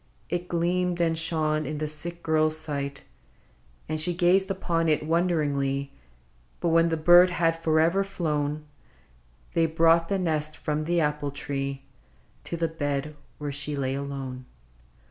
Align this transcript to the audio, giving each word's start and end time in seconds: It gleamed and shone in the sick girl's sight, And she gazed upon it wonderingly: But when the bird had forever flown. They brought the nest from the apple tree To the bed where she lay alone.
It 0.29 0.47
gleamed 0.47 0.99
and 0.99 1.15
shone 1.15 1.67
in 1.67 1.77
the 1.77 1.87
sick 1.87 2.23
girl's 2.23 2.57
sight, 2.57 3.03
And 3.87 4.01
she 4.01 4.15
gazed 4.15 4.49
upon 4.49 4.89
it 4.89 5.05
wonderingly: 5.05 5.91
But 6.59 6.69
when 6.69 6.89
the 6.89 6.97
bird 6.97 7.29
had 7.29 7.55
forever 7.55 8.03
flown. 8.03 8.65
They 9.53 9.67
brought 9.67 10.07
the 10.09 10.17
nest 10.17 10.57
from 10.57 10.85
the 10.85 11.01
apple 11.01 11.29
tree 11.29 11.83
To 12.45 12.57
the 12.57 12.67
bed 12.67 13.15
where 13.37 13.51
she 13.51 13.75
lay 13.75 13.93
alone. 13.93 14.45